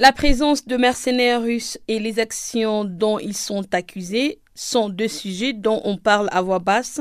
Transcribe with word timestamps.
La 0.00 0.12
présence 0.12 0.64
de 0.64 0.76
mercenaires 0.76 1.42
russes 1.42 1.76
et 1.88 1.98
les 1.98 2.20
actions 2.20 2.84
dont 2.84 3.18
ils 3.18 3.36
sont 3.36 3.64
accusés 3.74 4.38
sont 4.54 4.90
deux 4.90 5.08
sujets 5.08 5.52
dont 5.52 5.80
on 5.82 5.96
parle 5.96 6.28
à 6.30 6.40
voix 6.40 6.60
basse 6.60 7.00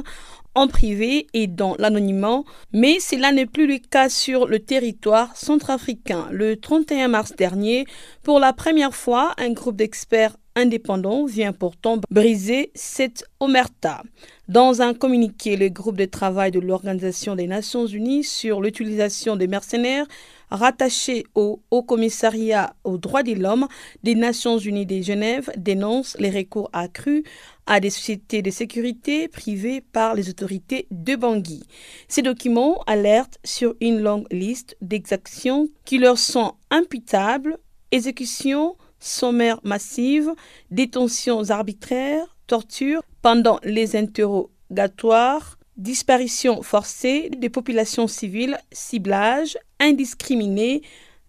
en 0.55 0.67
privé 0.67 1.28
et 1.36 1.46
dans 1.46 1.75
l'anonymat, 1.78 2.41
mais 2.73 2.99
cela 2.99 3.31
n'est 3.31 3.46
plus 3.46 3.68
le 3.68 3.78
cas 3.78 4.10
sur 4.10 4.47
le 4.47 4.57
territoire 4.57 5.38
centrafricain. 5.38 6.28
Le 6.31 6.60
31 6.60 7.10
mars 7.10 7.36
dernier, 7.36 7.85
pour 8.23 8.39
la 8.39 8.51
première 8.51 8.96
fois, 8.96 9.35
un 9.37 9.51
groupe 9.51 9.75
d'experts 9.75 10.35
indépendants 10.58 11.26
vient 11.26 11.53
pourtant 11.53 11.99
briser 12.10 12.71
cette 12.74 13.24
omerta. 13.39 14.01
Dans 14.49 14.81
un 14.81 14.94
communiqué, 14.94 15.56
le 15.56 15.69
groupe 15.69 15.97
de 15.97 16.05
travail 16.05 16.52
de 16.52 16.59
l'Organisation 16.59 17.35
des 17.35 17.48
Nations 17.48 17.85
Unies 17.85 18.23
sur 18.23 18.59
l'utilisation 18.59 19.35
des 19.35 19.48
mercenaires 19.48 20.07
rattaché 20.49 21.25
au 21.35 21.62
Haut 21.71 21.84
Commissariat 21.84 22.73
aux 22.84 22.98
droits 22.98 23.23
de 23.23 23.34
l'homme 23.34 23.67
des 24.03 24.16
Nations 24.16 24.57
Unies 24.57 24.85
de 24.85 25.02
Genève 25.02 25.52
dénonce 25.57 26.17
les 26.20 26.30
recours 26.30 26.69
accrus 26.73 27.23
à 27.66 27.80
des 27.80 27.89
sociétés 27.89 28.41
de 28.41 28.49
sécurité 28.49 29.27
privées 29.27 29.81
par 29.81 30.16
les 30.16 30.30
autorités 30.30 30.88
de 30.89 31.16
Bangui. 31.16 31.63
Ces 32.08 32.21
documents 32.21 32.81
alertent 32.88 33.39
sur 33.44 33.75
une 33.81 33.99
longue 33.99 34.27
liste 34.31 34.77
d'exactions 34.81 35.67
qui 35.83 35.97
leur 35.97 36.17
sont 36.17 36.53
imputables, 36.71 37.58
exécutions 37.91 38.75
sommaires 38.99 39.59
massives, 39.63 40.33
détentions 40.71 41.49
arbitraires, 41.49 42.35
tortures 42.47 43.01
pendant 43.21 43.59
les 43.63 43.95
interrogatoires, 43.95 45.57
disparition 45.77 46.63
forcée 46.63 47.29
des 47.29 47.49
populations 47.49 48.07
civiles, 48.07 48.57
ciblage 48.71 49.57
indiscriminé 49.79 50.81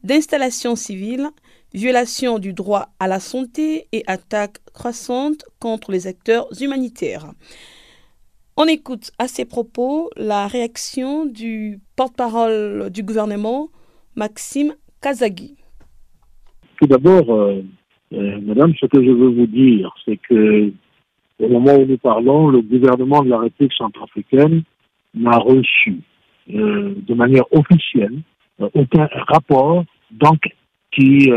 d'installations 0.02 0.76
civiles, 0.76 1.28
violation 1.74 2.38
du 2.38 2.52
droit 2.52 2.88
à 2.98 3.08
la 3.08 3.20
santé 3.20 3.88
et 3.92 4.04
attaques 4.06 4.58
croissantes 4.72 5.44
contre 5.60 5.92
les 5.92 6.06
acteurs 6.06 6.48
humanitaires. 6.60 7.32
On 8.56 8.66
écoute 8.66 9.12
à 9.18 9.28
ces 9.28 9.44
propos 9.44 10.10
la 10.16 10.46
réaction 10.46 11.26
du 11.26 11.80
porte-parole 11.94 12.90
du 12.90 13.02
gouvernement, 13.02 13.68
Maxime 14.16 14.74
Kazagui. 15.00 15.58
Tout 16.80 16.86
d'abord, 16.86 17.30
euh, 17.34 17.62
euh, 18.12 18.40
madame, 18.40 18.72
ce 18.80 18.86
que 18.86 19.02
je 19.02 19.10
veux 19.10 19.28
vous 19.28 19.46
dire, 19.46 19.94
c'est 20.04 20.16
que 20.16 20.72
au 21.40 21.48
moment 21.48 21.76
où 21.76 21.86
nous 21.86 21.98
parlons, 21.98 22.48
le 22.48 22.60
gouvernement 22.60 23.22
de 23.22 23.30
la 23.30 23.38
République 23.38 23.74
centrafricaine 23.74 24.62
n'a 25.14 25.38
reçu 25.38 26.00
euh, 26.52 26.94
de 26.96 27.14
manière 27.14 27.44
officielle 27.52 28.20
aucun 28.74 29.08
rapport 29.28 29.84
donc 30.10 30.40
qui 30.90 31.30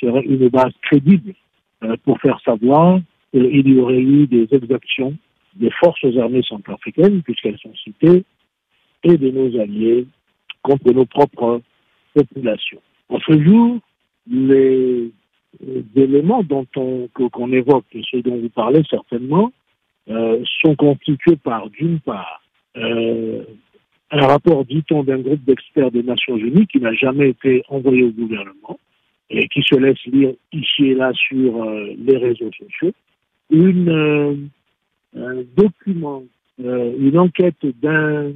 serait 0.00 0.24
une 0.24 0.48
base 0.48 0.72
crédible 0.82 1.34
pour 2.04 2.18
faire 2.20 2.40
savoir 2.44 2.98
qu'il 3.30 3.68
y 3.68 3.78
aurait 3.78 4.00
eu 4.00 4.26
des 4.26 4.48
exactions 4.50 5.14
des 5.56 5.70
forces 5.70 6.04
armées 6.16 6.42
centrafricaines, 6.42 7.22
puisqu'elles 7.22 7.58
sont 7.58 7.74
citées, 7.76 8.24
et 9.04 9.16
de 9.16 9.30
nos 9.30 9.60
alliés 9.60 10.06
contre 10.62 10.92
nos 10.92 11.04
propres 11.04 11.60
populations. 12.14 12.80
En 13.08 13.18
ce 13.20 13.40
jour, 13.42 13.78
les 14.30 15.10
éléments 15.96 16.42
dont 16.42 16.66
on, 16.76 17.08
qu'on 17.08 17.52
évoque, 17.52 17.86
et 17.92 18.02
ceux 18.10 18.22
dont 18.22 18.36
vous 18.36 18.48
parlez 18.48 18.82
certainement, 18.88 19.52
euh, 20.10 20.42
sont 20.62 20.74
constitués 20.74 21.36
par, 21.36 21.70
d'une 21.70 22.00
part, 22.00 22.42
euh, 22.76 23.42
un 24.10 24.26
rapport, 24.26 24.64
dit-on, 24.64 25.02
d'un 25.02 25.18
groupe 25.18 25.44
d'experts 25.44 25.90
des 25.90 26.02
Nations 26.02 26.36
Unies 26.36 26.66
qui 26.66 26.78
n'a 26.78 26.92
jamais 26.92 27.30
été 27.30 27.62
envoyé 27.68 28.02
au 28.02 28.10
gouvernement 28.10 28.78
et 29.30 29.48
qui 29.48 29.62
se 29.62 29.76
laisse 29.76 30.02
lire 30.06 30.34
ici 30.52 30.86
et 30.86 30.94
là 30.94 31.12
sur 31.14 31.64
euh, 31.64 31.94
les 31.98 32.18
réseaux 32.18 32.50
sociaux, 32.52 32.92
une, 33.50 34.50
un 35.16 35.42
document, 35.56 36.22
une 36.58 37.18
enquête 37.18 37.66
d'un 37.82 38.32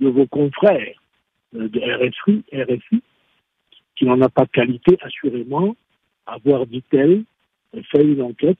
de 0.00 0.08
vos 0.08 0.26
confrères 0.26 1.00
de 1.52 1.78
RFI, 1.78 2.42
RFI 2.52 3.02
qui 4.00 4.06
n'en 4.06 4.20
a 4.22 4.30
pas 4.30 4.46
de 4.46 4.50
qualité, 4.50 4.96
assurément, 5.02 5.76
avoir, 6.26 6.66
dit-elle, 6.66 7.24
fait 7.92 8.02
une 8.02 8.22
enquête, 8.22 8.56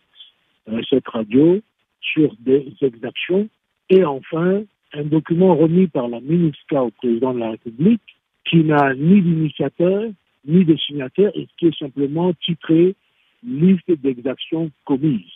euh, 0.68 0.82
cette 0.90 1.08
radio, 1.08 1.60
sur 2.02 2.36
des 2.40 2.74
exactions. 2.82 3.48
Et 3.88 4.04
enfin, 4.04 4.62
un 4.92 5.04
document 5.04 5.56
remis 5.56 5.86
par 5.86 6.08
la 6.08 6.20
MINUSCA 6.20 6.82
au 6.82 6.90
président 6.90 7.32
de 7.32 7.38
la 7.38 7.52
République 7.52 8.02
qui 8.44 8.58
n'a 8.64 8.94
ni 8.94 9.22
d'initiateur 9.22 10.10
ni 10.44 10.64
de 10.66 10.76
signataire 10.76 11.30
et 11.34 11.48
qui 11.56 11.68
est 11.68 11.78
simplement 11.78 12.34
titré 12.34 12.94
liste 13.42 13.90
d'exactions 13.90 14.70
commises, 14.84 15.32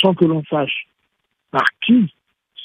sans 0.00 0.14
que 0.14 0.24
l'on 0.24 0.42
sache 0.44 0.86
par 1.50 1.66
qui 1.84 2.14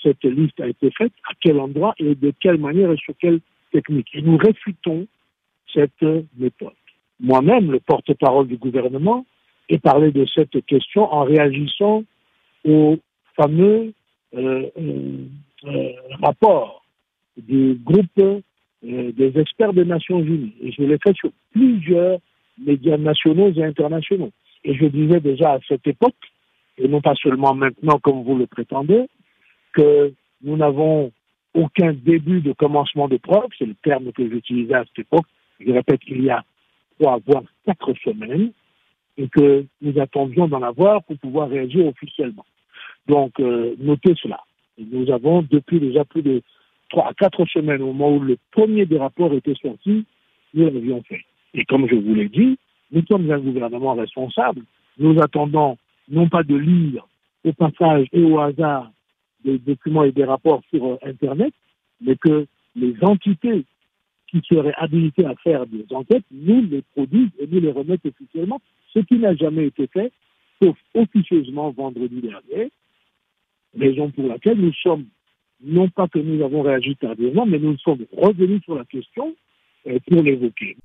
cette 0.02 0.24
liste 0.24 0.62
a 0.62 0.68
été 0.68 0.91
faite, 0.91 1.12
à 1.29 1.34
quel 1.41 1.59
endroit 1.59 1.94
et 1.97 2.16
de 2.16 2.31
quelle 2.40 2.58
manière 2.58 2.91
et 2.91 2.97
sur 2.97 3.16
quelle 3.19 3.41
technique. 3.74 4.08
Et 4.14 4.22
nous 4.22 4.38
réfutons 4.38 5.08
cette 5.73 6.03
méthode 6.38 6.73
moi-même, 7.19 7.72
le 7.72 7.79
porte-parole 7.79 8.47
du 8.47 8.57
gouvernement, 8.57 9.25
ai 9.69 9.79
parlé 9.79 10.11
de 10.11 10.25
cette 10.33 10.66
question 10.66 11.11
en 11.11 11.23
réagissant 11.23 12.03
au 12.66 12.97
fameux 13.35 13.94
euh, 14.35 14.69
euh, 14.78 15.25
euh, 15.66 15.89
rapport 16.22 16.83
du 17.38 17.79
groupe 17.83 18.44
des 18.83 19.39
experts 19.39 19.73
des 19.73 19.85
Nations 19.85 20.19
Unies. 20.19 20.53
Et 20.61 20.72
je 20.72 20.83
l'ai 20.83 20.97
fait 21.00 21.16
sur 21.16 21.31
plusieurs 21.51 22.19
médias 22.57 22.97
nationaux 22.97 23.51
et 23.51 23.63
internationaux. 23.63 24.31
Et 24.63 24.75
je 24.75 24.85
disais 24.85 25.19
déjà 25.19 25.53
à 25.53 25.59
cette 25.67 25.85
époque, 25.88 26.16
et 26.78 26.88
non 26.88 27.01
pas 27.01 27.16
seulement 27.16 27.53
maintenant 27.53 27.99
comme 27.99 28.23
vous 28.23 28.35
le 28.35 28.47
prétendez, 28.47 29.07
que 29.73 30.13
nous 30.44 30.57
n'avons 30.57 31.11
aucun 31.53 31.94
début 31.94 32.41
de 32.41 32.53
commencement 32.53 33.07
de 33.07 33.17
preuve, 33.17 33.49
c'est 33.57 33.66
le 33.66 33.75
terme 33.84 34.11
que 34.11 34.28
j'utilisais 34.29 34.75
à 34.75 34.85
cette 34.85 34.99
époque, 34.99 35.25
je 35.59 35.72
répète 35.72 36.01
qu'il 36.01 36.23
y 36.23 36.29
a 36.29 36.44
trois 37.00 37.19
voire 37.25 37.44
quatre 37.66 37.94
semaines 38.03 38.51
et 39.18 39.28
que 39.29 39.66
nous 39.81 40.00
attendions 40.00 40.47
d'en 40.47 40.62
avoir 40.62 41.03
pour 41.03 41.18
pouvoir 41.18 41.50
réagir 41.50 41.85
officiellement. 41.85 42.45
Donc, 43.07 43.40
euh, 43.40 43.75
notez 43.79 44.13
cela. 44.22 44.40
Nous 44.78 45.12
avons, 45.12 45.41
depuis 45.41 45.79
déjà 45.79 46.06
plus 46.06 46.22
de 46.22 46.41
trois 46.90 47.09
à 47.09 47.13
quatre 47.13 47.46
semaines, 47.47 47.81
au 47.81 47.94
moment 47.94 48.16
où 48.16 48.19
le 48.19 48.38
premier 48.51 48.85
des 48.85 48.97
rapports 48.97 49.34
était 49.34 49.56
sorti, 49.56 50.06
nous 50.53 50.66
l'avions 50.66 51.01
fait. 51.03 51.23
Et 51.53 51.66
comme 51.66 51.88
je 51.90 51.96
vous 51.96 52.13
l'ai 52.13 52.29
dit, 52.29 52.57
nous 52.91 53.03
sommes 53.07 53.29
un 53.31 53.40
gouvernement 53.40 53.96
responsable. 53.96 54.62
Nous 54.97 55.19
attendons 55.19 55.78
non 56.09 56.29
pas 56.29 56.44
de 56.44 56.56
lire 56.56 57.07
au 57.44 57.53
passage 57.53 58.07
et 58.13 58.23
au 58.23 58.40
hasard 58.40 58.91
des 59.44 59.57
documents 59.57 60.03
et 60.03 60.12
des 60.12 60.25
rapports 60.25 60.62
sur 60.69 60.85
euh, 60.85 60.97
Internet, 61.03 61.53
mais 62.01 62.16
que 62.16 62.46
les 62.75 62.96
entités 63.01 63.66
qui 64.30 64.42
seraient 64.48 64.74
habilités 64.78 65.26
à 65.26 65.36
faire 65.36 65.66
des 65.66 65.86
enquêtes 65.92 66.26
nous 66.32 66.62
les 66.70 66.82
produisent 66.94 67.32
et 67.40 67.48
nous 67.48 67.60
les 67.60 67.72
remettent 67.72 68.06
officiellement, 68.06 68.62
ce 68.94 69.00
qui 69.00 69.16
n'a 69.16 69.36
jamais 69.36 69.68
été 69.68 69.88
fait, 69.88 70.12
sauf 70.62 70.78
officieusement 70.94 71.72
vendredi 71.72 72.22
dernier, 72.22 72.72
raison 73.78 74.10
pour 74.12 74.28
laquelle 74.28 74.60
nous 74.60 74.74
sommes, 74.74 75.06
non 75.64 75.90
pas 75.90 76.08
que 76.08 76.20
nous 76.20 76.44
avons 76.44 76.62
réagi 76.62 76.96
tardivement, 76.96 77.46
mais 77.46 77.60
nous 77.60 77.78
sommes 77.78 78.06
revenus 78.12 78.62
sur 78.64 78.76
la 78.76 78.86
question 78.86 79.36
euh, 79.88 80.00
pour 80.08 80.22
l'évoquer. 80.22 80.78